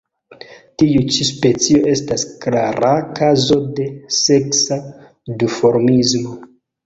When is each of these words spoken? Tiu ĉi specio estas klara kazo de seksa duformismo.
Tiu 0.83 1.01
ĉi 1.15 1.25
specio 1.27 1.81
estas 1.91 2.23
klara 2.45 2.89
kazo 3.19 3.59
de 3.79 3.87
seksa 4.21 4.79
duformismo. 5.43 6.35